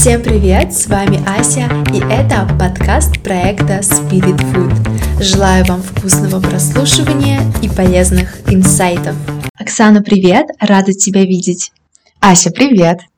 Всем 0.00 0.22
привет, 0.22 0.72
с 0.72 0.86
вами 0.86 1.20
Ася, 1.28 1.68
и 1.92 1.98
это 2.10 2.48
подкаст 2.58 3.22
проекта 3.22 3.80
Spirit 3.80 4.38
Food. 4.50 5.22
Желаю 5.22 5.66
вам 5.66 5.82
вкусного 5.82 6.40
прослушивания 6.40 7.42
и 7.60 7.68
полезных 7.68 8.38
инсайтов. 8.50 9.14
Оксана, 9.58 10.00
привет, 10.00 10.46
рада 10.58 10.94
тебя 10.94 11.26
видеть. 11.26 11.70
Ася, 12.18 12.50
привет! 12.50 13.09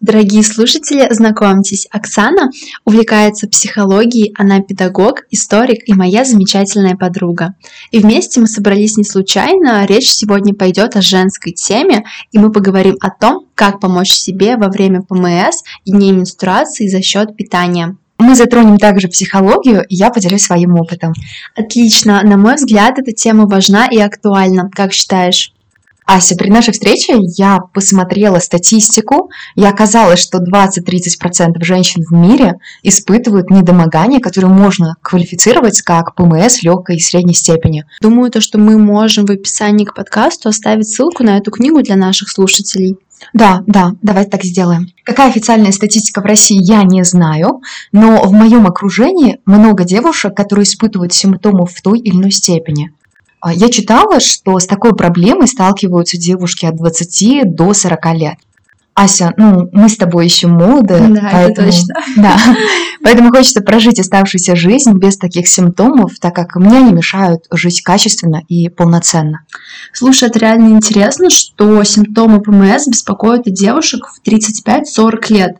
Дорогие 0.00 0.42
слушатели, 0.42 1.06
знакомьтесь, 1.10 1.86
Оксана 1.90 2.50
увлекается 2.84 3.48
психологией, 3.48 4.34
она 4.36 4.60
педагог, 4.60 5.22
историк 5.30 5.88
и 5.88 5.94
моя 5.94 6.24
замечательная 6.24 6.96
подруга. 6.96 7.54
И 7.92 8.00
вместе 8.00 8.40
мы 8.40 8.46
собрались 8.46 8.98
не 8.98 9.04
случайно, 9.04 9.86
речь 9.86 10.10
сегодня 10.10 10.54
пойдет 10.54 10.96
о 10.96 11.00
женской 11.00 11.52
теме, 11.52 12.04
и 12.30 12.38
мы 12.38 12.52
поговорим 12.52 12.96
о 13.00 13.10
том, 13.10 13.46
как 13.54 13.80
помочь 13.80 14.12
себе 14.12 14.56
во 14.56 14.68
время 14.68 15.00
ПМС 15.00 15.62
и 15.86 15.92
дней 15.92 16.12
менструации 16.12 16.88
за 16.88 17.00
счет 17.00 17.34
питания. 17.34 17.96
Мы 18.18 18.34
затронем 18.34 18.78
также 18.78 19.08
психологию, 19.08 19.84
и 19.88 19.94
я 19.94 20.10
поделюсь 20.10 20.42
своим 20.42 20.74
опытом. 20.74 21.14
Отлично. 21.54 22.22
На 22.22 22.36
мой 22.36 22.56
взгляд, 22.56 22.98
эта 22.98 23.12
тема 23.12 23.46
важна 23.46 23.86
и 23.86 23.98
актуальна. 23.98 24.70
Как 24.74 24.92
считаешь? 24.92 25.52
Ася, 26.06 26.36
при 26.36 26.50
нашей 26.50 26.72
встрече 26.72 27.14
я 27.36 27.58
посмотрела 27.58 28.38
статистику, 28.38 29.30
и 29.56 29.64
оказалось, 29.64 30.20
что 30.20 30.38
20-30% 30.38 31.62
женщин 31.62 32.04
в 32.08 32.12
мире 32.12 32.54
испытывают 32.84 33.50
недомогание, 33.50 34.20
которое 34.20 34.46
можно 34.46 34.94
квалифицировать 35.02 35.82
как 35.82 36.14
ПМС 36.14 36.62
легкой 36.62 36.96
и 36.96 37.00
средней 37.00 37.34
степени. 37.34 37.84
Думаю, 38.00 38.30
то, 38.30 38.40
что 38.40 38.58
мы 38.58 38.78
можем 38.78 39.26
в 39.26 39.30
описании 39.32 39.84
к 39.84 39.94
подкасту 39.94 40.48
оставить 40.48 40.88
ссылку 40.88 41.24
на 41.24 41.38
эту 41.38 41.50
книгу 41.50 41.82
для 41.82 41.96
наших 41.96 42.30
слушателей. 42.30 42.96
Да, 43.32 43.62
да, 43.66 43.92
давайте 44.02 44.30
так 44.30 44.44
сделаем. 44.44 44.88
Какая 45.04 45.28
официальная 45.30 45.72
статистика 45.72 46.20
в 46.20 46.24
России, 46.24 46.58
я 46.60 46.82
не 46.84 47.02
знаю, 47.02 47.62
но 47.90 48.22
в 48.22 48.32
моем 48.32 48.66
окружении 48.66 49.40
много 49.46 49.84
девушек, 49.84 50.36
которые 50.36 50.64
испытывают 50.64 51.12
симптомы 51.12 51.66
в 51.66 51.80
той 51.82 51.98
или 51.98 52.14
иной 52.14 52.30
степени. 52.30 52.92
А, 53.46 53.52
я 53.52 53.68
читала, 53.68 54.18
что 54.18 54.58
с 54.58 54.66
такой 54.66 54.96
проблемой 54.96 55.46
сталкиваются 55.46 56.16
девушки 56.16 56.66
от 56.66 56.74
20 56.74 57.54
до 57.54 57.74
40 57.74 58.14
лет. 58.16 58.34
Ася, 58.92 59.34
ну, 59.36 59.68
мы 59.70 59.88
с 59.88 59.96
тобой 59.96 60.24
еще 60.24 60.48
молоды. 60.48 60.98
Да, 61.10 61.28
поэтому, 61.30 61.52
это 61.52 61.64
точно. 61.64 61.94
Да, 62.16 62.36
поэтому 63.04 63.30
хочется 63.30 63.60
прожить 63.60 64.00
оставшуюся 64.00 64.56
жизнь 64.56 64.94
без 64.94 65.16
таких 65.16 65.46
симптомов, 65.46 66.18
так 66.18 66.34
как 66.34 66.56
мне 66.56 66.78
они 66.78 66.92
мешают 66.92 67.44
жить 67.52 67.82
качественно 67.82 68.42
и 68.48 68.68
полноценно. 68.68 69.42
Слушай, 69.92 70.28
это 70.28 70.40
реально 70.40 70.70
интересно, 70.70 71.30
что 71.30 71.84
симптомы 71.84 72.40
ПМС 72.40 72.88
беспокоят 72.88 73.44
девушек 73.44 74.08
в 74.08 74.28
35-40 74.28 75.32
лет. 75.32 75.56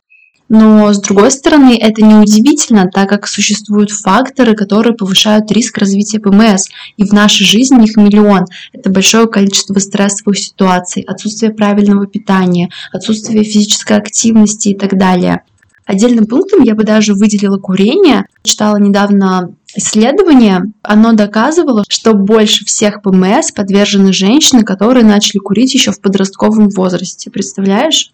Но, 0.48 0.92
с 0.92 1.00
другой 1.00 1.30
стороны, 1.30 1.76
это 1.76 2.02
неудивительно, 2.02 2.88
так 2.92 3.08
как 3.08 3.26
существуют 3.26 3.90
факторы, 3.90 4.54
которые 4.54 4.94
повышают 4.94 5.50
риск 5.50 5.78
развития 5.78 6.20
ПМС, 6.20 6.68
и 6.96 7.04
в 7.04 7.12
нашей 7.12 7.44
жизни 7.44 7.84
их 7.84 7.96
миллион. 7.96 8.44
Это 8.72 8.90
большое 8.90 9.26
количество 9.26 9.78
стрессовых 9.78 10.38
ситуаций, 10.38 11.02
отсутствие 11.02 11.52
правильного 11.52 12.06
питания, 12.06 12.70
отсутствие 12.92 13.42
физической 13.42 13.96
активности 13.96 14.68
и 14.68 14.76
так 14.76 14.96
далее. 14.96 15.42
Отдельным 15.84 16.26
пунктом 16.26 16.62
я 16.62 16.74
бы 16.74 16.82
даже 16.82 17.14
выделила 17.14 17.58
курение. 17.58 18.24
Читала 18.42 18.76
недавно 18.76 19.54
исследование, 19.76 20.62
оно 20.82 21.12
доказывало, 21.12 21.84
что 21.88 22.12
больше 22.12 22.64
всех 22.64 23.02
ПМС 23.02 23.52
подвержены 23.52 24.12
женщины, 24.12 24.64
которые 24.64 25.04
начали 25.04 25.38
курить 25.38 25.74
еще 25.74 25.92
в 25.92 26.00
подростковом 26.00 26.70
возрасте. 26.70 27.30
Представляешь? 27.30 28.12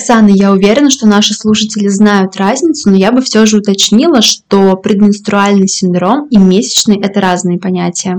Оксана, 0.00 0.28
я 0.28 0.50
уверена, 0.50 0.90
что 0.90 1.06
наши 1.06 1.34
слушатели 1.34 1.88
знают 1.88 2.36
разницу, 2.36 2.88
но 2.88 2.96
я 2.96 3.12
бы 3.12 3.20
все 3.20 3.44
же 3.44 3.58
уточнила, 3.58 4.22
что 4.22 4.74
предменструальный 4.76 5.68
синдром 5.68 6.26
и 6.30 6.38
месячный– 6.38 6.98
это 7.02 7.20
разные 7.20 7.58
понятия. 7.58 8.16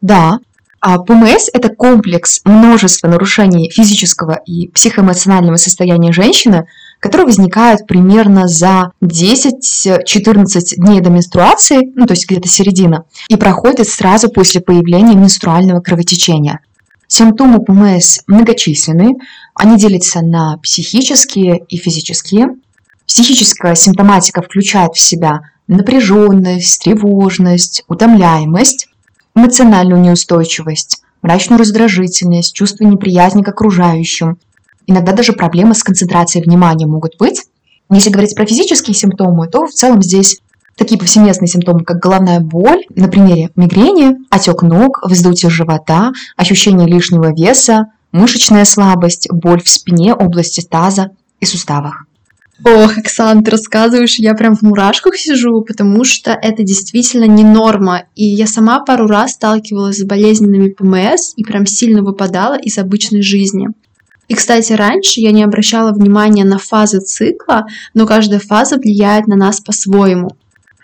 Да, 0.00 0.38
а 0.80 0.98
ПМС– 0.98 1.48
это 1.52 1.70
комплекс 1.70 2.40
множества 2.44 3.08
нарушений 3.08 3.68
физического 3.68 4.38
и 4.46 4.68
психоэмоционального 4.68 5.56
состояния 5.56 6.12
женщины, 6.12 6.68
которые 7.00 7.26
возникают 7.26 7.84
примерно 7.88 8.46
за 8.46 8.92
10-14 9.02 10.76
дней 10.76 11.00
до 11.00 11.10
менструации, 11.10 11.92
ну 11.96 12.06
то 12.06 12.12
есть 12.12 12.30
где-то 12.30 12.48
середина, 12.48 13.06
и 13.28 13.34
проходят 13.34 13.88
сразу 13.88 14.28
после 14.28 14.60
появления 14.60 15.16
менструального 15.16 15.80
кровотечения– 15.80 16.60
Симптомы 17.16 17.60
ПМС 17.60 18.22
многочисленны, 18.26 19.12
они 19.54 19.76
делятся 19.76 20.20
на 20.20 20.58
психические 20.58 21.60
и 21.68 21.76
физические. 21.76 22.56
Психическая 23.06 23.76
симптоматика 23.76 24.42
включает 24.42 24.94
в 24.96 25.00
себя 25.00 25.42
напряженность, 25.68 26.82
тревожность, 26.82 27.84
утомляемость, 27.86 28.88
эмоциональную 29.36 30.00
неустойчивость, 30.00 31.02
мрачную 31.22 31.60
раздражительность, 31.60 32.52
чувство 32.52 32.82
неприязни 32.82 33.44
к 33.44 33.48
окружающим. 33.48 34.36
Иногда 34.88 35.12
даже 35.12 35.34
проблемы 35.34 35.76
с 35.76 35.84
концентрацией 35.84 36.44
внимания 36.44 36.86
могут 36.86 37.16
быть. 37.16 37.42
Если 37.92 38.10
говорить 38.10 38.34
про 38.34 38.44
физические 38.44 38.96
симптомы, 38.96 39.46
то 39.46 39.68
в 39.68 39.70
целом 39.70 40.02
здесь 40.02 40.40
Такие 40.76 40.98
повсеместные 40.98 41.48
симптомы, 41.48 41.84
как 41.84 41.98
головная 41.98 42.40
боль, 42.40 42.84
на 42.94 43.08
примере 43.08 43.50
мигрени, 43.54 44.16
отек 44.30 44.62
ног, 44.62 45.00
вздутие 45.04 45.50
живота, 45.50 46.12
ощущение 46.36 46.88
лишнего 46.88 47.32
веса, 47.32 47.86
мышечная 48.10 48.64
слабость, 48.64 49.28
боль 49.30 49.62
в 49.62 49.68
спине, 49.68 50.14
области 50.14 50.60
таза 50.62 51.10
и 51.40 51.46
суставах. 51.46 52.06
Ох, 52.64 52.96
Оксан, 52.96 53.42
ты 53.42 53.50
рассказываешь, 53.50 54.18
я 54.18 54.34
прям 54.34 54.54
в 54.54 54.62
мурашках 54.62 55.16
сижу, 55.16 55.60
потому 55.62 56.04
что 56.04 56.30
это 56.30 56.62
действительно 56.62 57.24
не 57.24 57.44
норма. 57.44 58.04
И 58.14 58.24
я 58.24 58.46
сама 58.46 58.80
пару 58.80 59.06
раз 59.06 59.32
сталкивалась 59.32 59.98
с 59.98 60.04
болезненными 60.04 60.68
ПМС 60.70 61.34
и 61.36 61.44
прям 61.44 61.66
сильно 61.66 62.02
выпадала 62.02 62.56
из 62.56 62.78
обычной 62.78 63.22
жизни. 63.22 63.68
И, 64.28 64.34
кстати, 64.34 64.72
раньше 64.72 65.20
я 65.20 65.32
не 65.32 65.42
обращала 65.42 65.92
внимания 65.92 66.44
на 66.44 66.58
фазы 66.58 67.00
цикла, 67.00 67.66
но 67.92 68.06
каждая 68.06 68.40
фаза 68.40 68.76
влияет 68.76 69.26
на 69.26 69.36
нас 69.36 69.60
по-своему. 69.60 70.30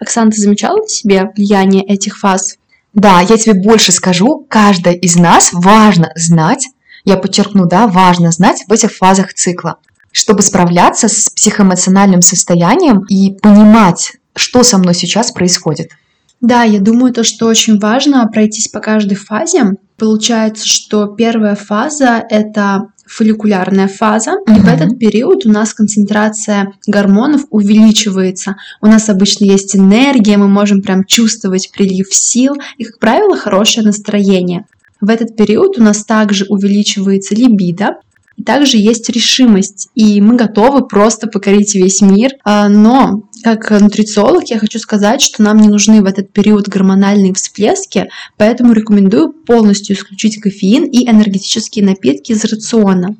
Оксана, 0.01 0.31
ты 0.31 0.41
замечала 0.41 0.79
на 0.79 0.89
себе 0.89 1.31
влияние 1.37 1.85
этих 1.85 2.19
фаз? 2.19 2.57
Да, 2.95 3.21
я 3.21 3.37
тебе 3.37 3.55
больше 3.55 3.93
скажу, 3.93 4.47
каждая 4.49 4.95
из 4.95 5.15
нас 5.15 5.51
важно 5.53 6.11
знать, 6.17 6.67
я 7.05 7.17
подчеркну, 7.17 7.67
да, 7.67 7.87
важно 7.87 8.33
знать 8.33 8.65
в 8.67 8.73
этих 8.73 8.93
фазах 8.93 9.33
цикла, 9.35 9.77
чтобы 10.11 10.43
справляться 10.43 11.09
с 11.09 11.31
психоэмоциональным 11.31 12.23
состоянием 12.23 13.05
и 13.09 13.33
понимать, 13.41 14.15
что 14.35 14.63
со 14.63 14.79
мной 14.79 14.95
сейчас 14.95 15.31
происходит. 15.31 15.91
Да, 16.41 16.63
я 16.63 16.81
думаю, 16.81 17.13
то, 17.13 17.23
что 17.23 17.47
очень 17.47 17.79
важно 17.79 18.27
пройтись 18.27 18.69
по 18.69 18.81
каждой 18.81 19.17
фазе. 19.17 19.73
Получается, 19.99 20.67
что 20.67 21.07
первая 21.07 21.55
фаза– 21.55 22.25
это 22.31 22.87
фолликулярная 23.07 23.89
фаза, 23.89 24.35
угу. 24.35 24.53
и 24.53 24.61
в 24.61 24.69
этот 24.69 24.99
период 24.99 25.45
у 25.45 25.51
нас 25.51 25.75
концентрация 25.75 26.73
гормонов 26.87 27.43
увеличивается. 27.51 28.57
У 28.81 28.87
нас 28.87 29.09
обычно 29.09 29.45
есть 29.45 29.77
энергия, 29.77 30.37
мы 30.37 30.49
можем 30.49 30.81
прям 30.81 31.05
чувствовать 31.05 31.71
прилив 31.73 32.07
сил 32.15 32.55
и, 32.79 32.85
как 32.85 32.99
правило, 32.99 33.37
хорошее 33.37 33.85
настроение. 33.85 34.65
В 35.01 35.11
этот 35.11 35.37
период 35.37 35.79
у 35.79 35.83
нас 35.83 36.05
также 36.05 36.47
увеличивается 36.49 37.35
либидо, 37.35 37.97
и 38.37 38.43
также 38.43 38.79
есть 38.79 39.11
решимость, 39.11 39.89
и 39.95 40.21
мы 40.21 40.37
готовы 40.37 40.87
просто 40.87 41.27
покорить 41.27 41.75
весь 41.75 42.01
мир. 42.01 42.31
А, 42.45 42.69
но 42.69 43.25
как 43.43 43.71
нутрициолог 43.71 44.45
я 44.49 44.59
хочу 44.59 44.79
сказать, 44.79 45.23
что 45.23 45.43
нам 45.43 45.59
не 45.59 45.69
нужны 45.69 46.03
в 46.03 46.07
этот 46.07 46.33
период 46.33 46.69
гормональные 46.69 47.35
всплески, 47.35 48.09
поэтому 48.37 48.73
рекомендую 48.73 49.33
полностью 49.33 49.97
исключить 49.97 50.41
кофеин 50.41 50.85
и 50.85 51.09
энергетические 51.09 51.85
напитки 51.85 52.33
из 52.33 52.45
рациона. 52.45 53.17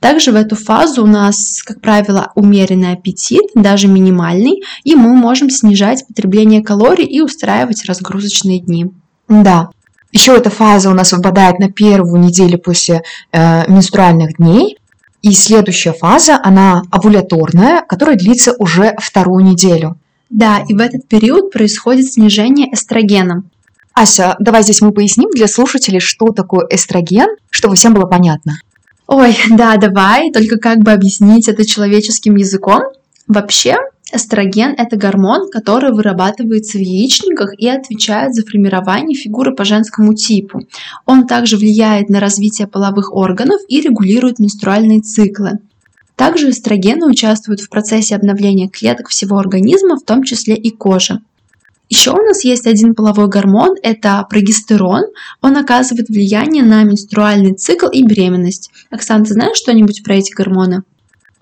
Также 0.00 0.32
в 0.32 0.36
эту 0.36 0.54
фазу 0.54 1.04
у 1.04 1.06
нас, 1.06 1.62
как 1.64 1.80
правило, 1.80 2.30
умеренный 2.34 2.92
аппетит, 2.92 3.44
даже 3.54 3.88
минимальный, 3.88 4.62
и 4.82 4.94
мы 4.94 5.14
можем 5.14 5.48
снижать 5.48 6.06
потребление 6.06 6.62
калорий 6.62 7.06
и 7.06 7.22
устраивать 7.22 7.84
разгрузочные 7.86 8.60
дни. 8.60 8.86
Да, 9.28 9.70
еще 10.14 10.36
эта 10.36 10.48
фаза 10.48 10.90
у 10.90 10.94
нас 10.94 11.12
выпадает 11.12 11.58
на 11.58 11.72
первую 11.72 12.20
неделю 12.20 12.58
после 12.58 13.02
э, 13.32 13.70
менструальных 13.70 14.36
дней. 14.36 14.78
И 15.24 15.32
следующая 15.32 15.94
фаза, 15.94 16.38
она 16.44 16.82
овуляторная, 16.90 17.80
которая 17.88 18.14
длится 18.14 18.54
уже 18.58 18.94
вторую 18.98 19.42
неделю. 19.42 19.96
Да, 20.28 20.62
и 20.68 20.74
в 20.74 20.80
этот 20.80 21.08
период 21.08 21.50
происходит 21.50 22.12
снижение 22.12 22.70
эстрогена. 22.74 23.42
Ася, 23.94 24.36
давай 24.38 24.62
здесь 24.64 24.82
мы 24.82 24.92
поясним 24.92 25.30
для 25.30 25.48
слушателей, 25.48 25.98
что 25.98 26.26
такое 26.26 26.66
эстроген, 26.68 27.28
чтобы 27.48 27.74
всем 27.74 27.94
было 27.94 28.04
понятно. 28.04 28.58
Ой, 29.06 29.34
да, 29.48 29.78
давай, 29.78 30.30
только 30.30 30.58
как 30.58 30.80
бы 30.80 30.92
объяснить 30.92 31.48
это 31.48 31.64
человеческим 31.64 32.36
языком. 32.36 32.82
Вообще, 33.26 33.76
Эстроген– 34.12 34.74
это 34.78 34.96
гормон, 34.96 35.50
который 35.50 35.90
вырабатывается 35.90 36.78
в 36.78 36.82
яичниках 36.82 37.58
и 37.58 37.68
отвечает 37.68 38.34
за 38.34 38.44
формирование 38.44 39.16
фигуры 39.16 39.54
по 39.54 39.64
женскому 39.64 40.14
типу. 40.14 40.60
Он 41.06 41.26
также 41.26 41.56
влияет 41.56 42.10
на 42.10 42.20
развитие 42.20 42.68
половых 42.68 43.12
органов 43.12 43.60
и 43.66 43.80
регулирует 43.80 44.38
менструальные 44.38 45.00
циклы. 45.00 45.58
Также 46.16 46.50
эстрогены 46.50 47.06
участвуют 47.06 47.60
в 47.60 47.68
процессе 47.68 48.14
обновления 48.14 48.68
клеток 48.68 49.08
всего 49.08 49.38
организма, 49.38 49.96
в 49.96 50.04
том 50.04 50.22
числе 50.22 50.54
и 50.54 50.70
кожи. 50.70 51.18
Еще 51.88 52.12
у 52.12 52.22
нас 52.22 52.44
есть 52.44 52.66
один 52.66 52.94
половой 52.94 53.28
гормон, 53.28 53.76
это 53.82 54.24
прогестерон. 54.30 55.02
Он 55.42 55.56
оказывает 55.56 56.08
влияние 56.08 56.62
на 56.62 56.84
менструальный 56.84 57.54
цикл 57.54 57.88
и 57.88 58.04
беременность. 58.06 58.70
Оксана, 58.90 59.24
ты 59.24 59.32
знаешь 59.32 59.56
что-нибудь 59.56 60.02
про 60.04 60.14
эти 60.14 60.32
гормоны? 60.32 60.82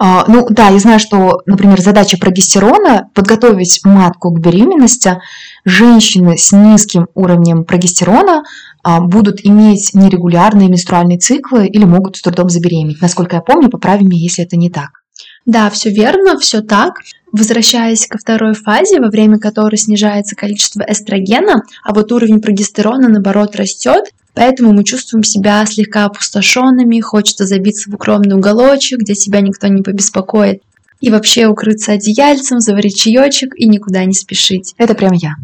А, 0.05 0.25
ну 0.27 0.49
да, 0.51 0.69
я 0.71 0.81
знаю, 0.81 0.99
что, 0.99 1.43
например, 1.47 1.81
задача 1.81 2.19
прогестерона– 2.19 3.09
подготовить 3.15 3.83
матку 3.85 4.33
к 4.33 4.41
беременности. 4.41 5.21
Женщины 5.65 6.37
с 6.37 6.51
низким 6.51 7.07
уровнем 7.15 7.65
прогестерона 7.65 8.43
а, 8.83 9.01
будут 9.01 9.47
иметь 9.47 9.91
нерегулярные 9.95 10.69
менструальные 10.69 11.19
циклы 11.19 11.69
или 11.69 11.85
могут 11.85 12.17
с 12.17 12.23
трудом 12.23 12.51
забеременеть. 12.51 13.01
Насколько 13.01 13.37
я 13.37 13.43
помню, 13.43 13.71
поправь 13.71 14.01
меня, 14.01 14.19
если 14.19 14.43
это 14.45 14.57
не 14.57 14.71
так. 14.71 15.05
Да, 15.47 15.71
все 15.71 15.91
верно, 15.91 16.37
все 16.37 16.63
так. 16.63 16.95
Возвращаясь 17.31 18.09
ко 18.09 18.19
второй 18.19 18.55
фазе, 18.55 18.99
во 18.99 19.09
время 19.09 19.39
которой 19.39 19.77
снижается 19.77 20.35
количество 20.35 20.83
эстрогена, 20.83 21.63
а 21.85 21.95
вот 21.95 22.11
уровень 22.11 22.41
прогестерона, 22.41 23.09
наоборот, 23.09 23.55
растет, 23.55 24.07
поэтому 24.35 24.73
мы 24.73 24.85
чувствуем 24.85 25.23
себя 25.23 25.65
слегка 25.67 26.05
опустошенными, 26.05 27.01
хочется 27.01 27.47
забиться 27.47 27.91
в 27.91 27.95
укромный 27.95 28.37
уголочек, 28.37 29.01
где 29.01 29.15
тебя 29.15 29.41
никто 29.41 29.67
не 29.69 29.83
побеспокоит, 29.83 30.63
и 31.01 31.11
вообще 31.11 31.47
укрыться 31.47 31.93
одеяльцем, 31.93 32.61
заварить 32.61 32.97
чаечек 32.97 33.55
и 33.57 33.67
никуда 33.67 34.05
не 34.05 34.15
спешить. 34.15 34.75
Это 34.79 34.95
прям 34.95 35.13
я. 35.13 35.35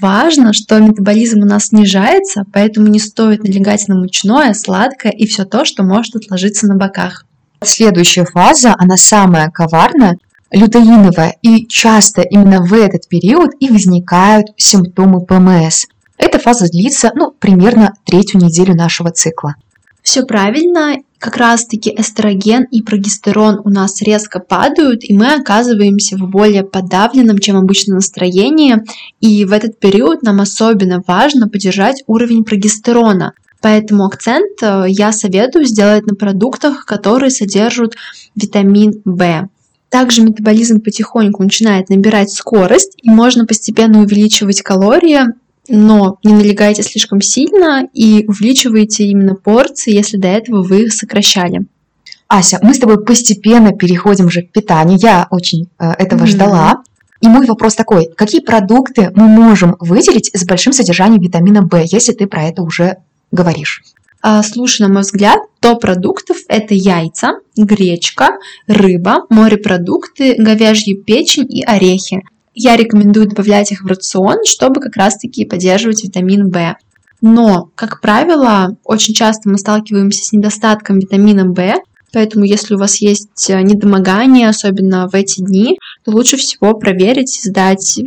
Важно, 0.00 0.52
что 0.52 0.78
метаболизм 0.78 1.40
у 1.40 1.46
нас 1.46 1.66
снижается, 1.66 2.44
поэтому 2.52 2.88
не 2.88 3.00
стоит 3.00 3.42
налегать 3.42 3.88
на 3.88 3.96
мучное, 3.96 4.52
сладкое 4.54 5.12
и 5.12 5.26
все 5.26 5.44
то, 5.44 5.64
что 5.64 5.82
может 5.82 6.16
отложиться 6.16 6.66
на 6.66 6.76
боках. 6.76 7.24
Следующая 7.62 8.24
фаза, 8.24 8.74
она 8.78 8.96
самая 8.96 9.50
коварная, 9.50 10.18
лютеиновая, 10.50 11.36
и 11.42 11.66
часто 11.66 12.22
именно 12.22 12.62
в 12.62 12.72
этот 12.74 13.08
период 13.08 13.50
и 13.58 13.68
возникают 13.68 14.48
симптомы 14.56 15.24
ПМС. 15.24 15.86
Эта 16.20 16.38
фаза 16.38 16.66
длится 16.68 17.12
ну, 17.14 17.32
примерно 17.32 17.94
третью 18.04 18.40
неделю 18.40 18.74
нашего 18.74 19.10
цикла. 19.10 19.54
Все 20.02 20.24
правильно, 20.24 20.96
как 21.18 21.36
раз-таки 21.36 21.94
эстроген 21.96 22.64
и 22.64 22.82
прогестерон 22.82 23.60
у 23.64 23.70
нас 23.70 24.02
резко 24.02 24.38
падают, 24.38 25.02
и 25.02 25.14
мы 25.14 25.32
оказываемся 25.32 26.16
в 26.16 26.28
более 26.28 26.62
подавленном, 26.62 27.38
чем 27.38 27.56
обычно 27.56 27.94
настроении. 27.94 28.76
И 29.20 29.44
в 29.44 29.52
этот 29.52 29.78
период 29.78 30.22
нам 30.22 30.40
особенно 30.40 31.02
важно 31.06 31.48
поддержать 31.48 32.02
уровень 32.06 32.44
прогестерона. 32.44 33.32
Поэтому 33.62 34.04
акцент 34.04 34.62
э, 34.62 34.84
я 34.88 35.12
советую 35.12 35.64
сделать 35.64 36.06
на 36.06 36.14
продуктах, 36.14 36.86
которые 36.86 37.30
содержат 37.30 37.94
витамин 38.34 39.02
В. 39.04 39.48
Также 39.90 40.22
метаболизм 40.22 40.80
потихоньку 40.80 41.42
начинает 41.42 41.90
набирать 41.90 42.30
скорость, 42.30 42.94
и 43.02 43.10
можно 43.10 43.44
постепенно 43.44 44.00
увеличивать 44.00 44.62
калории, 44.62 45.20
но 45.70 46.18
не 46.24 46.34
налегайте 46.34 46.82
слишком 46.82 47.20
сильно 47.20 47.88
и 47.94 48.24
увеличивайте 48.26 49.04
именно 49.04 49.34
порции, 49.34 49.94
если 49.94 50.16
до 50.16 50.28
этого 50.28 50.62
вы 50.62 50.84
их 50.84 50.92
сокращали. 50.92 51.60
Ася, 52.28 52.58
мы 52.62 52.74
с 52.74 52.78
тобой 52.78 53.04
постепенно 53.04 53.72
переходим 53.72 54.30
же 54.30 54.42
к 54.42 54.52
питанию. 54.52 54.98
Я 55.00 55.26
очень 55.30 55.68
э, 55.78 55.90
этого 55.98 56.24
mm-hmm. 56.24 56.26
ждала. 56.26 56.82
И 57.20 57.28
мой 57.28 57.46
вопрос 57.46 57.74
такой, 57.74 58.08
какие 58.16 58.40
продукты 58.40 59.10
мы 59.14 59.26
можем 59.26 59.76
выделить 59.78 60.30
с 60.32 60.44
большим 60.44 60.72
содержанием 60.72 61.20
витамина 61.20 61.62
В, 61.62 61.76
если 61.84 62.12
ты 62.12 62.26
про 62.26 62.44
это 62.44 62.62
уже 62.62 62.96
говоришь? 63.30 63.82
А, 64.22 64.42
слушай, 64.42 64.82
на 64.82 64.92
мой 64.92 65.02
взгляд, 65.02 65.38
топ 65.60 65.80
продуктов– 65.80 66.36
это 66.48 66.74
яйца, 66.74 67.38
гречка, 67.56 68.38
рыба, 68.66 69.26
морепродукты, 69.28 70.34
говяжья 70.38 70.94
печень 70.94 71.46
и 71.48 71.62
орехи. 71.62 72.22
Я 72.54 72.76
рекомендую 72.76 73.28
добавлять 73.28 73.70
их 73.72 73.82
в 73.82 73.86
рацион, 73.86 74.44
чтобы 74.44 74.80
как 74.80 74.96
раз-таки 74.96 75.44
поддерживать 75.44 76.02
витамин 76.02 76.50
В. 76.50 76.76
Но, 77.20 77.70
как 77.74 78.00
правило, 78.00 78.76
очень 78.84 79.14
часто 79.14 79.48
мы 79.48 79.58
сталкиваемся 79.58 80.24
с 80.24 80.32
недостатком 80.32 80.98
витамина 80.98 81.44
В, 81.44 81.80
поэтому 82.12 82.44
если 82.44 82.74
у 82.74 82.78
вас 82.78 83.00
есть 83.00 83.48
недомогание, 83.48 84.48
особенно 84.48 85.06
в 85.06 85.14
эти 85.14 85.40
дни, 85.40 85.78
то 86.04 86.10
лучше 86.10 86.36
всего 86.38 86.74
проверить, 86.74 87.40
сдать 87.44 88.00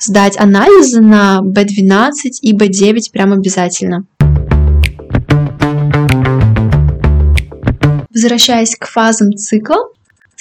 сдать 0.00 0.38
анализы 0.38 1.00
на 1.00 1.40
B12 1.42 2.12
и 2.40 2.56
B9 2.56 3.10
прям 3.12 3.32
обязательно. 3.32 4.06
Возвращаясь 8.10 8.76
к 8.76 8.86
фазам 8.86 9.32
цикла, 9.32 9.76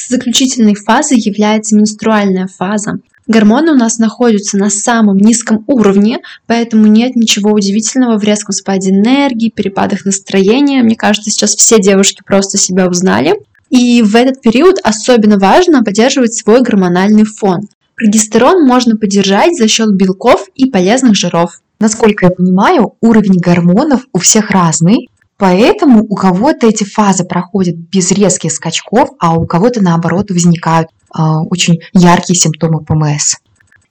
заключительной 0.07 0.75
фазой 0.75 1.17
является 1.19 1.75
менструальная 1.75 2.47
фаза. 2.47 2.99
Гормоны 3.27 3.73
у 3.73 3.75
нас 3.75 3.97
находятся 3.97 4.57
на 4.57 4.69
самом 4.69 5.17
низком 5.17 5.63
уровне, 5.67 6.19
поэтому 6.45 6.87
нет 6.87 7.15
ничего 7.15 7.51
удивительного 7.51 8.17
в 8.17 8.23
резком 8.23 8.53
спаде 8.53 8.91
энергии, 8.91 9.51
перепадах 9.53 10.05
настроения. 10.05 10.81
Мне 10.81 10.95
кажется, 10.95 11.29
сейчас 11.29 11.55
все 11.55 11.79
девушки 11.79 12.21
просто 12.25 12.57
себя 12.57 12.87
узнали. 12.87 13.33
И 13.69 14.01
в 14.01 14.15
этот 14.15 14.41
период 14.41 14.77
особенно 14.81 15.37
важно 15.37 15.83
поддерживать 15.83 16.35
свой 16.35 16.61
гормональный 16.61 17.25
фон. 17.25 17.67
Прогестерон 17.95 18.65
можно 18.65 18.95
поддержать 18.95 19.57
за 19.57 19.67
счет 19.67 19.93
белков 19.93 20.47
и 20.55 20.69
полезных 20.69 21.15
жиров. 21.15 21.59
Насколько 21.79 22.27
я 22.27 22.31
понимаю, 22.31 22.93
уровень 23.01 23.39
гормонов 23.39 24.07
у 24.13 24.19
всех 24.19 24.51
разный, 24.51 25.09
поэтому 25.37 26.03
у 26.03 26.15
кого-то 26.15 26.67
эти 26.67 26.83
фазы 26.83 27.23
проходят 27.23 27.75
без 27.75 28.11
резких 28.11 28.51
скачков, 28.51 29.09
а 29.19 29.35
у 29.35 29.45
кого-то 29.45 29.81
наоборот 29.81 30.29
возникают 30.29 30.89
э, 30.89 31.21
очень 31.21 31.79
яркие 31.93 32.37
симптомы 32.37 32.83
ПМС. 32.83 33.35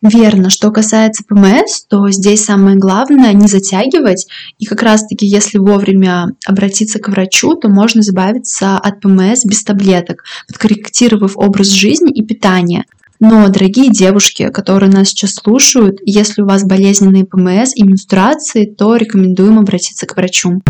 Верно. 0.02 0.50
Что 0.50 0.70
касается 0.70 1.25
ПМС, 1.26 1.84
то 1.88 2.10
здесь 2.10 2.44
самое 2.44 2.76
главное 2.76 3.32
не 3.32 3.48
затягивать. 3.48 4.26
И 4.58 4.66
как 4.66 4.82
раз-таки, 4.82 5.26
если 5.26 5.58
вовремя 5.58 6.28
обратиться 6.46 6.98
к 6.98 7.08
врачу, 7.08 7.54
то 7.54 7.69
можно 7.69 8.00
избавиться 8.00 8.76
от 8.76 9.00
ПМС 9.00 9.44
без 9.44 9.64
таблеток, 9.64 10.25
подкорректировав 10.48 11.37
образ 11.37 11.69
жизни 11.69 12.12
и 12.12 12.22
питание. 12.22 12.84
Но, 13.19 13.48
дорогие 13.48 13.90
девушки, 13.90 14.50
которые 14.50 14.93
нас 14.93 15.08
сейчас 15.08 15.34
слушают, 15.34 15.98
если 16.04 16.43
у 16.43 16.46
вас 16.46 16.64
болезненные 16.64 17.25
ПМС 17.25 17.75
и 17.75 17.82
менструации, 17.82 18.66
то 18.66 18.96
рекомендуем 18.96 19.58
обратиться 19.58 20.06
к 20.06 20.16
врачу. 20.16 20.60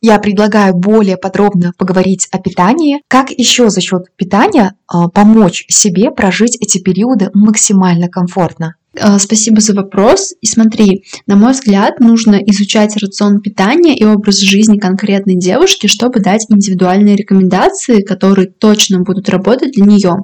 Я 0.00 0.18
предлагаю 0.18 0.74
более 0.74 1.16
подробно 1.16 1.72
поговорить 1.76 2.28
о 2.30 2.38
питании, 2.38 3.02
как 3.08 3.30
еще 3.30 3.68
за 3.68 3.80
счет 3.80 4.04
питания 4.16 4.74
а, 4.86 5.08
помочь 5.08 5.64
себе 5.68 6.10
прожить 6.10 6.56
эти 6.60 6.78
периоды 6.78 7.30
максимально 7.34 8.08
комфортно. 8.08 8.74
Э, 8.94 9.18
спасибо 9.18 9.60
за 9.60 9.74
вопрос. 9.74 10.34
И 10.40 10.46
смотри, 10.46 11.04
на 11.26 11.36
мой 11.36 11.52
взгляд, 11.52 12.00
нужно 12.00 12.36
изучать 12.36 12.96
рацион 12.96 13.40
питания 13.40 13.96
и 13.96 14.04
образ 14.04 14.38
жизни 14.38 14.78
конкретной 14.78 15.36
девушки, 15.36 15.86
чтобы 15.86 16.20
дать 16.20 16.46
индивидуальные 16.48 17.16
рекомендации, 17.16 18.02
которые 18.02 18.48
точно 18.48 19.00
будут 19.00 19.28
работать 19.28 19.72
для 19.72 19.84
нее. 19.84 20.16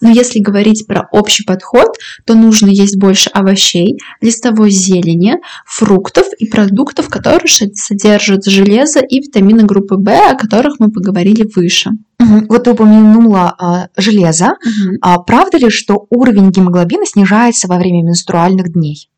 Но 0.00 0.10
если 0.10 0.40
говорить 0.40 0.86
про 0.86 1.08
общий 1.12 1.44
подход, 1.44 1.88
то 2.24 2.34
нужно 2.34 2.68
есть 2.68 2.96
больше 2.96 3.30
овощей, 3.30 3.98
листовой 4.20 4.70
зелени, 4.70 5.36
фруктов 5.66 6.26
и 6.38 6.46
продуктов, 6.46 7.08
которые 7.08 7.50
содержат 7.74 8.44
железо 8.44 9.00
и 9.00 9.20
витамины 9.20 9.64
группы 9.64 9.96
В, 9.96 10.08
о 10.08 10.34
которых 10.34 10.80
мы 10.80 10.90
поговорили 10.90 11.46
выше. 11.54 11.90
Угу. 12.18 12.46
Вот 12.48 12.64
ты 12.64 12.72
упомянула 12.72 13.54
а, 13.58 13.88
железо. 13.96 14.50
Угу. 14.50 14.96
А 15.02 15.18
правда 15.18 15.58
ли, 15.58 15.70
что 15.70 16.06
уровень 16.10 16.50
гемоглобина 16.50 17.06
снижается 17.06 17.68
во 17.68 17.76
время 17.76 18.02
менструальных 18.04 18.72
дней? 18.72 19.08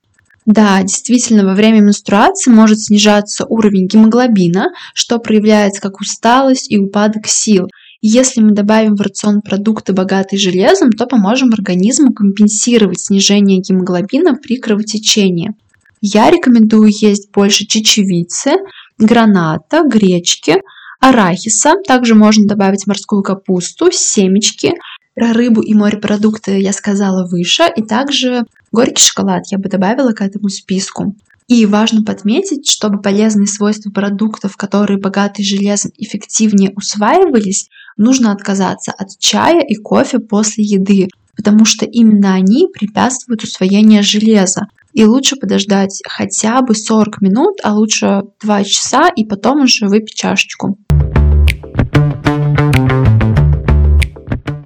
Да, 0.44 0.82
действительно, 0.82 1.44
во 1.44 1.54
время 1.54 1.80
менструации 1.80 2.50
может 2.50 2.80
снижаться 2.80 3.44
уровень 3.46 3.86
гемоглобина, 3.86 4.72
что 4.92 5.18
проявляется 5.18 5.80
как 5.80 6.00
усталость 6.00 6.70
и 6.70 6.78
упадок 6.78 7.28
сил. 7.28 7.68
Если 8.04 8.40
мы 8.40 8.50
добавим 8.50 8.96
в 8.96 9.00
рацион 9.00 9.42
продукты, 9.42 9.92
богатые 9.92 10.40
железом, 10.40 10.90
то 10.90 11.06
поможем 11.06 11.52
организму 11.52 12.12
компенсировать 12.12 12.98
снижение 12.98 13.60
гемоглобина 13.60 14.34
при 14.34 14.58
кровотечении. 14.58 15.52
Я 16.00 16.28
рекомендую 16.32 16.90
есть 16.90 17.30
больше 17.30 17.64
чечевицы, 17.64 18.56
граната, 18.98 19.84
гречки, 19.84 20.56
арахиса. 20.98 21.74
Также 21.86 22.16
можно 22.16 22.44
добавить 22.44 22.88
морскую 22.88 23.22
капусту, 23.22 23.92
семечки. 23.92 24.72
Про 25.14 25.32
рыбу 25.32 25.60
и 25.60 25.72
морепродукты 25.72 26.58
я 26.58 26.72
сказала 26.72 27.28
выше. 27.28 27.68
И 27.76 27.82
также 27.82 28.42
горький 28.72 29.04
шоколад 29.04 29.44
я 29.52 29.58
бы 29.58 29.68
добавила 29.68 30.10
к 30.10 30.22
этому 30.22 30.48
списку. 30.48 31.14
И 31.46 31.66
важно 31.66 32.02
подметить, 32.02 32.68
чтобы 32.68 33.00
полезные 33.00 33.46
свойства 33.46 33.90
продуктов, 33.90 34.56
которые 34.56 34.98
богаты 34.98 35.44
железом, 35.44 35.92
эффективнее 35.98 36.72
усваивались, 36.74 37.68
нужно 37.96 38.32
отказаться 38.32 38.92
от 38.92 39.18
чая 39.18 39.60
и 39.60 39.74
кофе 39.74 40.18
после 40.18 40.64
еды, 40.64 41.08
потому 41.36 41.64
что 41.64 41.84
именно 41.86 42.34
они 42.34 42.68
препятствуют 42.72 43.42
усвоению 43.42 44.02
железа. 44.02 44.66
И 44.92 45.04
лучше 45.04 45.36
подождать 45.36 46.02
хотя 46.06 46.60
бы 46.60 46.74
40 46.74 47.22
минут, 47.22 47.58
а 47.62 47.74
лучше 47.74 48.22
2 48.42 48.64
часа, 48.64 49.08
и 49.16 49.24
потом 49.24 49.62
уже 49.62 49.86
выпить 49.86 50.14
чашечку. 50.14 50.78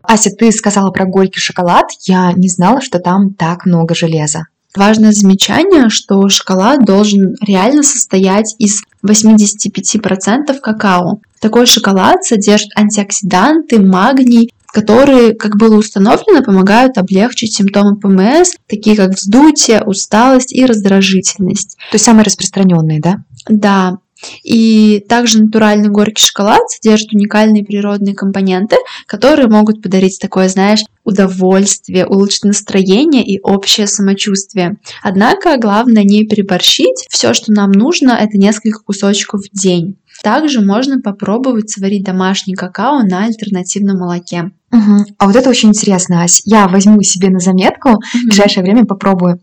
Ася, 0.02 0.30
ты 0.30 0.52
сказала 0.52 0.90
про 0.90 1.04
горький 1.04 1.40
шоколад. 1.40 1.87
Я 2.06 2.33
не 2.33 2.49
знала, 2.49 2.80
что 2.80 2.99
там 2.99 3.35
так 3.35 3.66
много 3.66 3.95
железа. 3.95 4.47
Важное 4.76 5.12
замечание, 5.12 5.88
что 5.88 6.28
шоколад 6.28 6.85
должен 6.85 7.35
реально 7.40 7.83
состоять 7.83 8.54
из 8.59 8.83
85% 9.04 10.59
какао. 10.62 11.21
Такой 11.40 11.66
шоколад 11.66 12.25
содержит 12.25 12.71
антиоксиданты, 12.76 13.80
магний, 13.80 14.50
которые, 14.73 15.35
как 15.35 15.56
было 15.56 15.78
установлено, 15.78 16.42
помогают 16.42 16.99
облегчить 16.99 17.54
симптомы 17.54 17.97
ПМС, 17.97 18.50
такие 18.68 18.95
как 18.95 19.12
вздутие, 19.12 19.83
усталость 19.83 20.52
и 20.52 20.66
раздражительность. 20.66 21.76
То 21.90 21.95
есть 21.95 22.04
самые 22.04 22.25
распространенные, 22.25 23.00
да? 23.00 23.25
Да, 23.49 23.97
и 24.43 25.05
также 25.09 25.43
натуральный 25.43 25.89
горький 25.89 26.25
шоколад 26.25 26.69
содержит 26.69 27.13
уникальные 27.13 27.65
природные 27.65 28.15
компоненты, 28.15 28.77
которые 29.07 29.49
могут 29.49 29.83
подарить 29.83 30.19
такое, 30.21 30.49
знаешь, 30.49 30.81
удовольствие, 31.05 32.07
улучшить 32.07 32.45
настроение 32.45 33.25
и 33.25 33.41
общее 33.41 33.87
самочувствие. 33.87 34.77
Однако 35.03 35.57
главное 35.59 36.03
не 36.05 36.25
переборщить. 36.25 37.07
Все, 37.11 37.35
что 37.35 37.53
нам 37.53 37.71
нужно, 37.71 38.13
это 38.13 38.39
несколько 38.39 38.81
кусочков 38.81 39.43
в 39.43 39.59
день. 39.59 39.97
Также 40.23 40.61
можно 40.61 41.01
попробовать 41.01 41.71
сварить 41.71 42.05
домашний 42.05 42.55
какао 42.55 43.03
на 43.03 43.25
альтернативном 43.25 43.99
молоке. 43.99 44.51
Угу. 44.73 45.05
А 45.19 45.27
вот 45.27 45.37
это 45.37 45.51
очень 45.51 45.69
интересно, 45.71 46.23
Ась. 46.23 46.43
Я 46.45 46.69
возьму 46.69 47.01
себе 47.03 47.31
на 47.31 47.39
заметку, 47.39 47.91
угу. 47.91 48.01
в 48.25 48.29
ближайшее 48.29 48.63
время 48.65 48.85
попробую. 48.85 49.41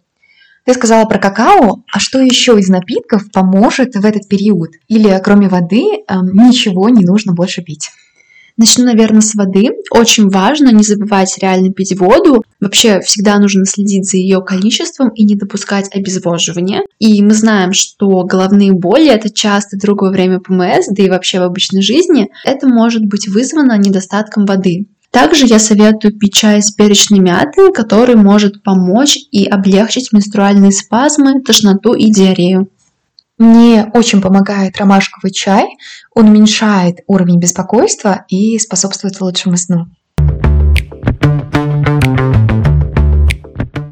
Ты 0.66 0.74
сказала 0.74 1.06
про 1.06 1.20
какао, 1.20 1.84
а 1.92 2.00
что 2.00 2.22
еще 2.22 2.58
из 2.58 2.70
напитков 2.70 3.30
поможет 3.32 3.96
в 3.96 4.06
этот 4.06 4.28
период? 4.30 4.70
Или 4.88 5.20
кроме 5.24 5.50
воды 5.50 5.84
эм, 6.08 6.30
ничего 6.34 6.88
не 6.88 7.04
нужно 7.04 7.34
больше 7.34 7.62
пить? 7.62 7.90
Начну, 8.56 8.86
наверное, 8.86 9.22
с 9.22 9.34
воды. 9.34 9.72
Очень 9.90 10.30
важно 10.30 10.70
не 10.72 10.84
забывать 10.84 11.38
реально 11.42 11.74
пить 11.74 12.00
воду. 12.00 12.44
Вообще 12.60 13.02
всегда 13.02 13.40
нужно 13.40 13.66
следить 13.66 14.10
за 14.10 14.18
ее 14.18 14.42
количеством 14.42 15.10
и 15.10 15.24
не 15.24 15.36
допускать 15.36 15.94
обезвоживания. 15.94 16.84
И 17.00 17.22
мы 17.24 17.34
знаем, 17.34 17.74
что 17.74 18.24
головные 18.24 18.72
боли 18.72 19.10
это 19.10 19.32
часто 19.32 19.78
другое 19.78 20.12
время 20.12 20.40
ПМС, 20.40 20.86
да 20.90 21.04
и 21.04 21.10
вообще 21.10 21.40
в 21.40 21.44
обычной 21.44 21.82
жизни. 21.82 22.30
Это 22.46 22.68
может 22.68 23.04
быть 23.06 23.28
вызвано 23.28 23.78
недостатком 23.78 24.46
воды. 24.46 24.86
Также 25.14 25.46
я 25.46 25.60
советую 25.60 26.18
пить 26.18 26.34
чай 26.34 26.60
с 26.60 26.72
перечной 26.72 27.20
мятой, 27.20 27.72
который 27.72 28.16
может 28.16 28.64
помочь 28.64 29.16
и 29.32 29.46
облегчить 29.46 30.12
менструальные 30.12 30.72
спазмы, 30.72 31.40
тошноту 31.44 31.94
и 31.94 32.10
диарею. 32.10 32.70
Мне 33.38 33.92
очень 33.94 34.22
помогает 34.22 34.76
ромашковый 34.78 35.32
чай. 35.32 35.68
Он 36.16 36.30
уменьшает 36.30 37.02
уровень 37.06 37.40
беспокойства 37.40 38.26
и 38.28 38.58
способствует 38.58 39.22
лучшему 39.22 39.56
сну. 39.56 39.86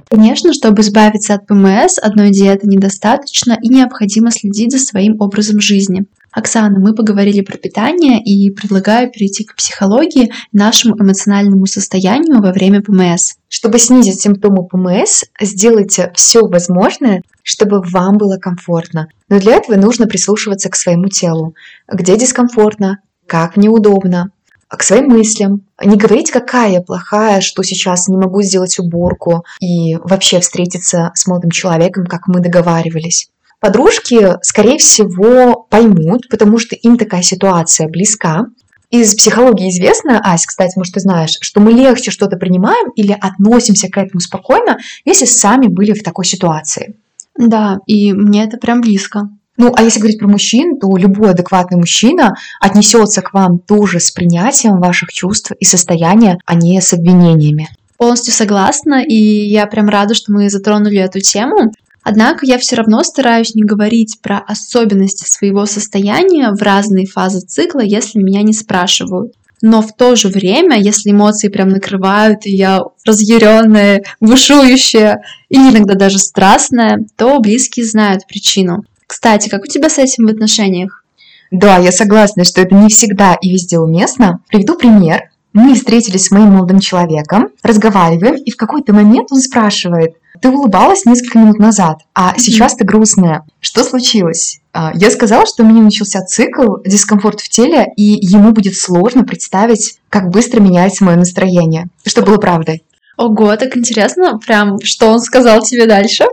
Конечно, 0.09 0.53
чтобы 0.53 0.81
избавиться 0.81 1.35
от 1.35 1.45
ПМС, 1.45 1.99
одной 2.01 2.31
диеты 2.31 2.67
недостаточно 2.67 3.59
и 3.61 3.69
необходимо 3.69 4.31
следить 4.31 4.71
за 4.71 4.79
своим 4.79 5.21
образом 5.21 5.61
жизни. 5.61 6.05
Оксана, 6.31 6.79
мы 6.79 6.95
поговорили 6.95 7.41
про 7.41 7.57
питание 7.57 8.21
и 8.23 8.49
предлагаю 8.51 9.11
перейти 9.11 9.43
к 9.43 9.55
психологии, 9.55 10.31
нашему 10.53 10.95
эмоциональному 10.95 11.65
состоянию 11.65 12.41
во 12.41 12.53
время 12.53 12.81
ПМС. 12.81 13.35
Чтобы 13.49 13.79
снизить 13.79 14.21
симптомы 14.21 14.65
ПМС, 14.65 15.23
сделайте 15.41 16.11
все 16.15 16.47
возможное, 16.47 17.21
чтобы 17.43 17.81
вам 17.81 18.17
было 18.17 18.37
комфортно. 18.37 19.07
Но 19.27 19.39
для 19.39 19.55
этого 19.55 19.75
нужно 19.75 20.07
прислушиваться 20.07 20.69
к 20.69 20.75
своему 20.75 21.09
телу. 21.09 21.53
Где 21.91 22.17
дискомфортно, 22.17 22.99
как 23.27 23.57
неудобно, 23.57 24.31
к 24.69 24.83
своим 24.83 25.07
мыслям. 25.07 25.65
Не 25.83 25.97
говорить, 25.97 26.31
какая 26.31 26.71
я 26.71 26.81
плохая, 26.81 27.41
что 27.41 27.61
сейчас 27.61 28.07
не 28.07 28.15
могу 28.15 28.41
сделать 28.41 28.79
уборку 28.79 29.43
и 29.59 29.97
вообще 29.97 30.39
встретиться 30.39 31.11
с 31.13 31.27
молодым 31.27 31.51
человеком, 31.51 32.05
как 32.05 32.27
мы 32.27 32.39
договаривались. 32.39 33.29
Подружки, 33.59 34.37
скорее 34.41 34.79
всего, 34.79 35.60
поймут, 35.71 36.27
потому 36.29 36.59
что 36.59 36.75
им 36.75 36.97
такая 36.97 37.23
ситуация 37.23 37.87
близка. 37.87 38.45
Из 38.91 39.15
психологии 39.15 39.69
известно, 39.69 40.19
Ась, 40.21 40.45
кстати, 40.45 40.77
может, 40.77 40.93
ты 40.93 40.99
знаешь, 40.99 41.37
что 41.39 41.61
мы 41.61 41.71
легче 41.71 42.11
что-то 42.11 42.35
принимаем 42.35 42.91
или 42.95 43.17
относимся 43.19 43.87
к 43.87 43.97
этому 43.97 44.19
спокойно, 44.19 44.77
если 45.05 45.25
сами 45.25 45.67
были 45.67 45.93
в 45.93 46.03
такой 46.03 46.25
ситуации. 46.25 46.95
Да, 47.37 47.79
и 47.87 48.11
мне 48.11 48.43
это 48.43 48.57
прям 48.57 48.81
близко. 48.81 49.29
Ну, 49.55 49.71
а 49.75 49.83
если 49.83 49.99
говорить 49.99 50.19
про 50.19 50.27
мужчин, 50.27 50.77
то 50.77 50.95
любой 50.97 51.29
адекватный 51.29 51.77
мужчина 51.77 52.33
отнесется 52.59 53.21
к 53.21 53.33
вам 53.33 53.59
тоже 53.59 54.01
с 54.01 54.11
принятием 54.11 54.81
ваших 54.81 55.13
чувств 55.13 55.51
и 55.57 55.63
состояния, 55.63 56.37
а 56.45 56.55
не 56.55 56.81
с 56.81 56.91
обвинениями. 56.91 57.69
Полностью 57.97 58.33
согласна, 58.33 59.03
и 59.03 59.13
я 59.13 59.67
прям 59.67 59.87
рада, 59.87 60.15
что 60.15 60.33
мы 60.33 60.49
затронули 60.49 60.97
эту 60.97 61.19
тему. 61.21 61.71
Однако 62.03 62.45
я 62.45 62.57
все 62.57 62.75
равно 62.75 63.03
стараюсь 63.03 63.53
не 63.53 63.63
говорить 63.63 64.19
про 64.21 64.39
особенности 64.39 65.25
своего 65.29 65.65
состояния 65.65 66.51
в 66.51 66.61
разные 66.61 67.05
фазы 67.05 67.41
цикла, 67.41 67.81
если 67.81 68.19
меня 68.19 68.41
не 68.41 68.53
спрашивают. 68.53 69.33
Но 69.61 69.83
в 69.83 69.95
то 69.95 70.15
же 70.15 70.27
время, 70.27 70.79
если 70.79 71.11
эмоции 71.11 71.47
прям 71.47 71.69
накрывают, 71.69 72.47
и 72.47 72.55
я 72.55 72.81
разъяренная, 73.05 74.03
бушующая 74.19 75.21
и 75.49 75.55
иногда 75.55 75.93
даже 75.93 76.17
страстная, 76.17 77.05
то 77.15 77.39
близкие 77.39 77.85
знают 77.85 78.25
причину. 78.27 78.83
Кстати, 79.05 79.49
как 79.49 79.63
у 79.63 79.67
тебя 79.67 79.89
с 79.89 79.99
этим 79.99 80.25
в 80.25 80.31
отношениях? 80.31 81.03
Да, 81.51 81.77
я 81.77 81.91
согласна, 81.91 82.43
что 82.43 82.61
это 82.61 82.73
не 82.73 82.89
всегда 82.89 83.35
и 83.39 83.51
везде 83.51 83.77
уместно. 83.77 84.39
Приведу 84.47 84.75
пример. 84.77 85.29
Мы 85.53 85.75
встретились 85.75 86.25
с 86.25 86.31
моим 86.31 86.53
молодым 86.53 86.79
человеком, 86.79 87.49
разговариваем, 87.61 88.35
и 88.35 88.51
в 88.51 88.57
какой-то 88.57 88.93
момент 88.93 89.31
он 89.31 89.39
спрашивает, 89.39 90.15
ты 90.41 90.49
улыбалась 90.49 91.05
несколько 91.05 91.39
минут 91.39 91.59
назад, 91.59 91.99
а 92.15 92.33
сейчас 92.37 92.75
ты 92.75 92.85
грустная. 92.85 93.43
Что 93.59 93.83
случилось? 93.83 94.61
А, 94.73 94.91
я 94.95 95.11
сказала, 95.11 95.45
что 95.45 95.63
у 95.63 95.67
меня 95.67 95.81
начался 95.81 96.21
цикл, 96.21 96.77
дискомфорт 96.85 97.41
в 97.41 97.49
теле, 97.49 97.87
и 97.97 98.17
ему 98.21 98.51
будет 98.53 98.75
сложно 98.75 99.23
представить, 99.23 99.99
как 100.09 100.29
быстро 100.29 100.61
меняется 100.61 101.03
мое 101.03 101.17
настроение. 101.17 101.87
Что 102.05 102.21
было 102.21 102.37
правдой. 102.37 102.83
Ого, 103.17 103.55
так 103.57 103.75
интересно, 103.77 104.39
прям, 104.39 104.79
что 104.81 105.09
он 105.09 105.19
сказал 105.19 105.61
тебе 105.61 105.85
дальше? 105.85 106.25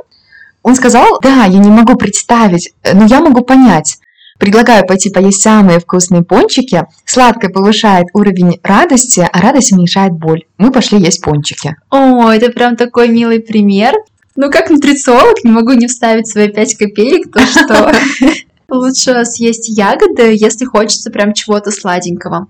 Он 0.62 0.74
сказал, 0.74 1.18
да, 1.20 1.44
я 1.44 1.58
не 1.58 1.70
могу 1.70 1.96
представить, 1.96 2.72
но 2.84 3.04
я 3.04 3.20
могу 3.20 3.42
понять. 3.42 3.98
Предлагаю 4.38 4.86
пойти 4.86 5.10
поесть 5.10 5.42
самые 5.42 5.80
вкусные 5.80 6.22
пончики. 6.22 6.84
Сладкое 7.04 7.50
повышает 7.50 8.06
уровень 8.12 8.60
радости, 8.62 9.28
а 9.30 9.40
радость 9.40 9.72
уменьшает 9.72 10.12
боль. 10.12 10.44
Мы 10.58 10.70
пошли 10.70 11.00
есть 11.00 11.22
пончики. 11.22 11.76
О, 11.90 12.30
это 12.30 12.50
прям 12.52 12.76
такой 12.76 13.08
милый 13.08 13.40
пример. 13.40 13.94
Ну, 14.36 14.50
как 14.50 14.70
нутрициолог, 14.70 15.42
не 15.42 15.50
могу 15.50 15.72
не 15.72 15.88
вставить 15.88 16.28
свои 16.28 16.48
5 16.48 16.76
копеек, 16.76 17.32
то 17.32 17.40
что 17.40 17.92
лучше 18.68 19.24
съесть 19.24 19.68
ягоды, 19.68 20.32
если 20.34 20.64
хочется 20.64 21.10
прям 21.10 21.32
чего-то 21.34 21.72
сладенького. 21.72 22.46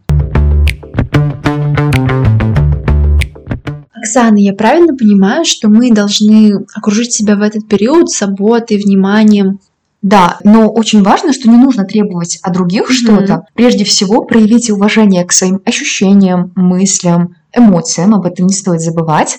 Оксана, 3.95 4.37
я 4.37 4.53
правильно 4.53 4.95
понимаю, 4.95 5.47
что 5.47 5.69
мы 5.69 5.91
должны 5.91 6.67
окружить 6.75 7.13
себя 7.13 7.37
в 7.37 7.41
этот 7.41 7.67
период 7.67 8.11
заботой, 8.11 8.77
вниманием, 8.77 9.59
да, 10.01 10.39
но 10.45 10.69
очень 10.71 11.03
важно, 11.03 11.33
что 11.33 11.49
не 11.49 11.57
нужно 11.57 11.85
требовать 11.85 12.39
от 12.43 12.53
других 12.53 12.89
mm-hmm. 12.89 12.95
что-то. 12.95 13.47
Прежде 13.55 13.85
всего, 13.85 14.25
проявите 14.25 14.73
уважение 14.73 15.25
к 15.25 15.33
своим 15.33 15.61
ощущениям, 15.65 16.53
мыслям, 16.55 17.35
эмоциям, 17.53 18.15
об 18.15 18.27
этом 18.27 18.47
не 18.47 18.55
стоит 18.55 18.81
забывать. 18.81 19.39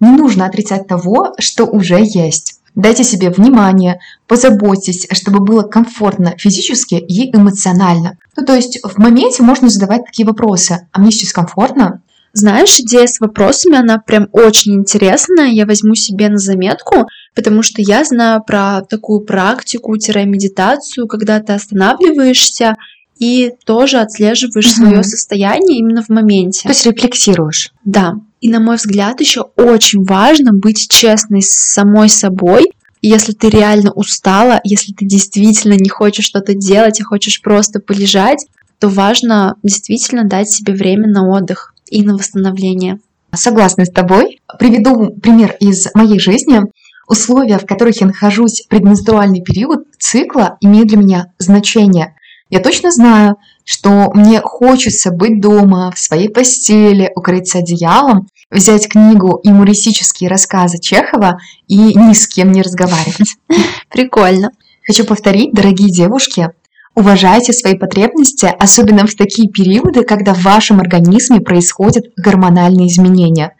Не 0.00 0.10
нужно 0.10 0.46
отрицать 0.46 0.88
того, 0.88 1.34
что 1.38 1.64
уже 1.64 2.00
есть. 2.02 2.60
Дайте 2.74 3.04
себе 3.04 3.30
внимание, 3.30 4.00
позаботьтесь, 4.26 5.06
чтобы 5.12 5.40
было 5.40 5.62
комфортно 5.62 6.34
физически 6.38 6.94
и 6.94 7.34
эмоционально. 7.34 8.16
Ну, 8.36 8.44
то 8.44 8.54
есть 8.54 8.80
в 8.82 8.98
моменте 8.98 9.42
можно 9.42 9.68
задавать 9.68 10.06
такие 10.06 10.26
вопросы. 10.26 10.88
А 10.92 11.00
мне 11.00 11.10
сейчас 11.10 11.32
комфортно? 11.32 12.02
Знаешь, 12.32 12.78
идея 12.78 13.06
с 13.06 13.18
вопросами, 13.18 13.76
она 13.76 13.98
прям 13.98 14.28
очень 14.32 14.74
интересная. 14.74 15.48
Я 15.48 15.66
возьму 15.66 15.96
себе 15.96 16.28
на 16.28 16.38
заметку, 16.38 17.06
потому 17.34 17.62
что 17.62 17.82
я 17.82 18.04
знаю 18.04 18.42
про 18.44 18.82
такую 18.82 19.20
практику-медитацию, 19.20 21.06
когда 21.06 21.40
ты 21.40 21.52
останавливаешься 21.52 22.74
и 23.18 23.52
тоже 23.64 23.98
отслеживаешь 23.98 24.66
mm-hmm. 24.66 24.86
свое 24.86 25.02
состояние 25.04 25.78
именно 25.78 26.02
в 26.02 26.08
моменте. 26.08 26.62
То 26.62 26.70
есть 26.70 26.86
рефлексируешь. 26.86 27.70
Да. 27.84 28.14
И 28.40 28.48
на 28.50 28.60
мой 28.60 28.76
взгляд 28.76 29.20
еще 29.20 29.42
очень 29.56 30.04
важно 30.04 30.52
быть 30.52 30.88
честной 30.88 31.42
с 31.42 31.50
самой 31.50 32.08
собой. 32.08 32.72
Если 33.02 33.32
ты 33.32 33.50
реально 33.50 33.92
устала, 33.92 34.60
если 34.64 34.92
ты 34.92 35.04
действительно 35.04 35.74
не 35.74 35.88
хочешь 35.88 36.24
что-то 36.24 36.54
делать, 36.54 37.00
а 37.00 37.04
хочешь 37.04 37.40
просто 37.40 37.80
полежать, 37.80 38.46
то 38.78 38.88
важно 38.88 39.56
действительно 39.62 40.24
дать 40.24 40.50
себе 40.50 40.72
время 40.72 41.06
на 41.06 41.28
отдых 41.28 41.74
и 41.90 42.02
на 42.02 42.14
восстановление. 42.14 42.98
Согласна 43.34 43.84
с 43.84 43.90
тобой. 43.90 44.40
Приведу 44.58 45.14
пример 45.20 45.56
из 45.60 45.88
моей 45.94 46.18
жизни. 46.18 46.62
Условия, 47.10 47.58
в 47.58 47.66
которых 47.66 48.00
я 48.00 48.06
нахожусь 48.06 48.62
в 48.62 48.68
предменструальный 48.68 49.42
период 49.42 49.80
цикла, 49.98 50.56
имеют 50.60 50.88
для 50.88 50.96
меня 50.96 51.26
значение. 51.38 52.14
Я 52.48 52.60
точно 52.60 52.90
знаю, 52.90 53.36
что 53.64 54.10
мне 54.14 54.40
хочется 54.40 55.10
быть 55.10 55.40
дома, 55.40 55.92
в 55.94 55.98
своей 55.98 56.28
постели, 56.28 57.10
укрыться 57.14 57.58
одеялом, 57.58 58.28
взять 58.50 58.88
книгу 58.88 59.40
«Юмористические 59.42 60.30
рассказы 60.30 60.78
Чехова» 60.78 61.38
и 61.66 61.76
ни 61.76 62.12
с 62.12 62.26
кем 62.26 62.52
не 62.52 62.62
разговаривать. 62.62 63.36
Прикольно. 63.90 64.50
Хочу 64.86 65.04
повторить, 65.04 65.52
дорогие 65.52 65.90
девушки, 65.90 66.50
уважайте 66.94 67.52
свои 67.52 67.76
потребности, 67.76 68.46
особенно 68.58 69.06
в 69.06 69.14
такие 69.14 69.48
периоды, 69.48 70.04
когда 70.04 70.32
в 70.32 70.42
вашем 70.42 70.80
организме 70.80 71.40
происходят 71.40 72.04
гормональные 72.16 72.88
изменения. 72.88 73.54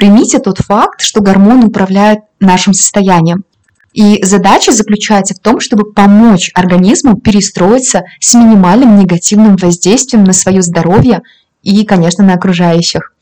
Примите 0.00 0.38
тот 0.38 0.56
факт, 0.60 1.02
что 1.02 1.20
гормоны 1.20 1.66
управляют 1.66 2.20
нашим 2.40 2.72
состоянием. 2.72 3.44
И 3.92 4.24
задача 4.24 4.72
заключается 4.72 5.34
в 5.34 5.40
том, 5.40 5.60
чтобы 5.60 5.92
помочь 5.92 6.50
организму 6.54 7.20
перестроиться 7.20 8.04
с 8.18 8.32
минимальным 8.32 8.98
негативным 8.98 9.56
воздействием 9.56 10.24
на 10.24 10.32
свое 10.32 10.62
здоровье 10.62 11.20
и, 11.62 11.84
конечно, 11.84 12.24
на 12.24 12.32
окружающих. 12.32 13.12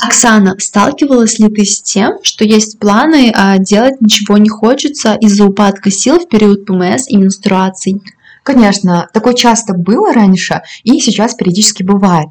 Оксана, 0.00 0.54
сталкивалась 0.58 1.38
ли 1.40 1.48
ты 1.48 1.66
с 1.66 1.82
тем, 1.82 2.20
что 2.22 2.46
есть 2.46 2.78
планы, 2.78 3.34
а 3.36 3.58
делать 3.58 4.00
ничего 4.00 4.38
не 4.38 4.48
хочется 4.48 5.18
из-за 5.20 5.44
упадка 5.44 5.90
сил 5.90 6.20
в 6.20 6.26
период 6.26 6.64
ПМС 6.64 7.06
и 7.06 7.18
менструаций? 7.18 8.00
Конечно, 8.42 9.10
такое 9.12 9.34
часто 9.34 9.74
было 9.74 10.14
раньше 10.14 10.62
и 10.84 11.00
сейчас 11.00 11.34
периодически 11.34 11.82
бывает. 11.82 12.28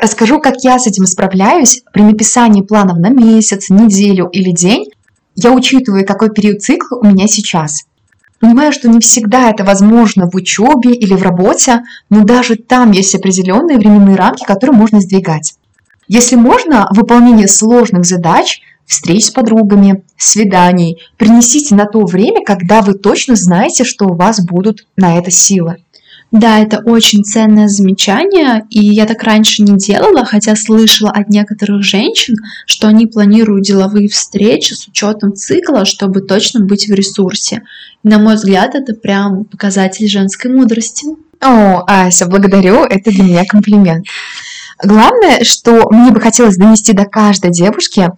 Расскажу, 0.00 0.40
как 0.40 0.62
я 0.62 0.78
с 0.78 0.86
этим 0.86 1.06
справляюсь 1.06 1.82
при 1.92 2.02
написании 2.02 2.62
планов 2.62 2.98
на 2.98 3.08
месяц, 3.08 3.68
неделю 3.68 4.28
или 4.30 4.52
день. 4.52 4.86
Я 5.34 5.52
учитываю, 5.52 6.06
какой 6.06 6.30
период 6.30 6.62
цикла 6.62 6.98
у 6.98 7.04
меня 7.04 7.26
сейчас. 7.26 7.82
Понимаю, 8.38 8.72
что 8.72 8.88
не 8.88 9.00
всегда 9.00 9.50
это 9.50 9.64
возможно 9.64 10.30
в 10.30 10.36
учебе 10.36 10.92
или 10.92 11.14
в 11.14 11.22
работе, 11.22 11.82
но 12.10 12.22
даже 12.22 12.54
там 12.54 12.92
есть 12.92 13.16
определенные 13.16 13.76
временные 13.76 14.14
рамки, 14.14 14.44
которые 14.44 14.76
можно 14.76 15.00
сдвигать. 15.00 15.54
Если 16.06 16.36
можно, 16.36 16.88
выполнение 16.92 17.48
сложных 17.48 18.04
задач, 18.04 18.60
встреч 18.86 19.26
с 19.26 19.30
подругами, 19.30 20.04
свиданий, 20.16 20.98
принесите 21.16 21.74
на 21.74 21.86
то 21.86 22.04
время, 22.04 22.44
когда 22.44 22.82
вы 22.82 22.94
точно 22.94 23.34
знаете, 23.34 23.82
что 23.82 24.06
у 24.06 24.14
вас 24.14 24.40
будут 24.44 24.86
на 24.96 25.18
это 25.18 25.32
силы. 25.32 25.78
Да, 26.30 26.58
это 26.58 26.80
очень 26.84 27.24
ценное 27.24 27.68
замечание, 27.68 28.66
и 28.68 28.80
я 28.80 29.06
так 29.06 29.22
раньше 29.22 29.62
не 29.62 29.78
делала, 29.78 30.26
хотя 30.26 30.54
слышала 30.56 31.10
от 31.10 31.30
некоторых 31.30 31.82
женщин, 31.82 32.36
что 32.66 32.86
они 32.88 33.06
планируют 33.06 33.64
деловые 33.64 34.08
встречи 34.08 34.74
с 34.74 34.86
учетом 34.88 35.34
цикла, 35.34 35.86
чтобы 35.86 36.20
точно 36.20 36.60
быть 36.60 36.86
в 36.86 36.92
ресурсе. 36.92 37.62
На 38.02 38.18
мой 38.18 38.34
взгляд, 38.34 38.74
это 38.74 38.92
прям 38.92 39.44
показатель 39.44 40.06
женской 40.06 40.52
мудрости. 40.52 41.06
О, 41.40 41.84
Ася, 41.86 42.26
благодарю, 42.26 42.84
это 42.84 43.10
для 43.10 43.24
меня 43.24 43.44
комплимент. 43.46 44.06
Главное, 44.84 45.44
что 45.44 45.88
мне 45.90 46.10
бы 46.10 46.20
хотелось 46.20 46.56
донести 46.56 46.92
до 46.92 47.06
каждой 47.06 47.52
девушки, 47.52 48.10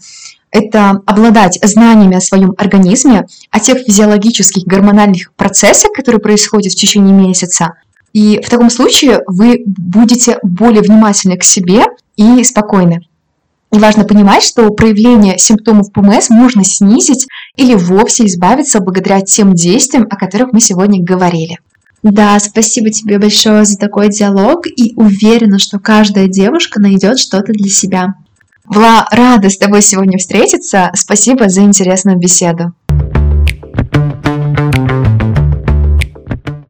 это 0.50 1.00
обладать 1.06 1.60
знаниями 1.62 2.16
о 2.16 2.20
своем 2.20 2.54
организме, 2.58 3.26
о 3.52 3.60
тех 3.60 3.78
физиологических 3.78 4.64
гормональных 4.64 5.32
процессах, 5.34 5.92
которые 5.92 6.20
происходят 6.20 6.72
в 6.72 6.76
течение 6.76 7.14
месяца, 7.14 7.74
и 8.12 8.40
в 8.42 8.48
таком 8.48 8.70
случае 8.70 9.20
вы 9.26 9.62
будете 9.66 10.38
более 10.42 10.82
внимательны 10.82 11.36
к 11.36 11.44
себе 11.44 11.84
и 12.16 12.42
спокойны. 12.44 13.00
И 13.72 13.78
важно 13.78 14.04
понимать, 14.04 14.42
что 14.42 14.68
проявление 14.70 15.38
симптомов 15.38 15.92
ПМС 15.92 16.28
можно 16.28 16.64
снизить 16.64 17.28
или 17.56 17.74
вовсе 17.74 18.26
избавиться 18.26 18.80
благодаря 18.80 19.20
тем 19.20 19.54
действиям, 19.54 20.08
о 20.10 20.16
которых 20.16 20.52
мы 20.52 20.60
сегодня 20.60 21.02
говорили. 21.02 21.58
Да, 22.02 22.38
спасибо 22.40 22.90
тебе 22.90 23.18
большое 23.18 23.64
за 23.64 23.76
такой 23.76 24.08
диалог 24.08 24.66
и 24.66 24.94
уверена, 24.96 25.58
что 25.58 25.78
каждая 25.78 26.26
девушка 26.26 26.80
найдет 26.80 27.20
что-то 27.20 27.52
для 27.52 27.68
себя. 27.68 28.14
Была 28.64 29.06
рада 29.10 29.50
с 29.50 29.58
тобой 29.58 29.82
сегодня 29.82 30.18
встретиться. 30.18 30.90
Спасибо 30.94 31.48
за 31.48 31.62
интересную 31.62 32.18
беседу. 32.18 32.72